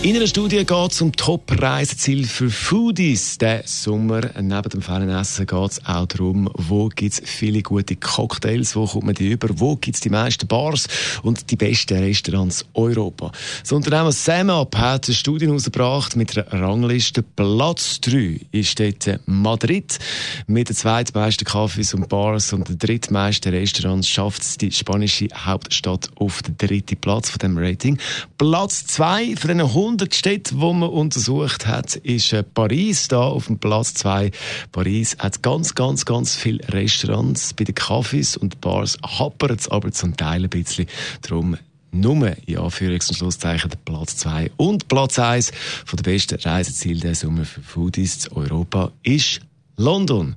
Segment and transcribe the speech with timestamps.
[0.00, 3.36] in einer Studie geht es um Top-Reiseziele für Foodies.
[3.36, 7.96] Diesen Sommer, neben dem feinen Essen, geht es auch darum, wo gibt es viele gute
[7.96, 10.86] Cocktails, wo kommt man die über, wo gibt es die meisten Bars
[11.24, 13.32] und die besten Restaurants Europa.
[13.62, 17.22] Das Unternehmen SamUp hat eine Studie herausgebracht mit einer Rangliste.
[17.22, 19.98] Platz 3 ist dort Madrid.
[20.46, 26.08] Mit den zweitmeisten Cafés und Bars und den drittmeisten Restaurants schafft es die spanische Hauptstadt
[26.14, 27.98] auf den dritten Platz von dem Rating.
[28.38, 33.46] Platz 2 von diesen 100 Städte, die man untersucht hat, ist äh, Paris da auf
[33.46, 34.30] dem Platz 2.
[34.72, 37.54] Paris hat ganz, ganz, ganz viele Restaurants.
[37.54, 40.86] Bei den Cafés und Bars hapert es aber zum Teil ein bisschen.
[41.22, 41.56] Darum
[41.90, 45.52] nur, in Anführungs- und Schlusszeichen, Platz 2 und Platz 1
[45.86, 49.40] von der besten Reiseziele der Sommer für Foodies in Europa ist
[49.78, 50.36] London.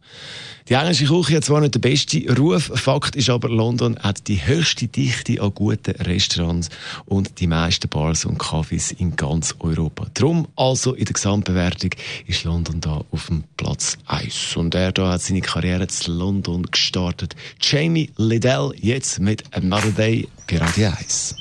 [0.69, 4.45] Die englische Küche hat zwar nicht den besten Ruf, Fakt ist aber, London hat die
[4.45, 6.69] höchste Dichte an guten Restaurants
[7.05, 10.05] und die meisten Bars und Cafés in ganz Europa.
[10.13, 11.89] Drum also in der Gesamtbewertung
[12.27, 14.55] ist London da auf dem Platz 1.
[14.55, 17.35] Und er da hat seine Karriere in London gestartet.
[17.59, 21.40] Jamie Liddell jetzt mit Another Day Pirati 1.